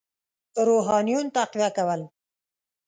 [0.67, 2.01] روحانیون تقویه کول.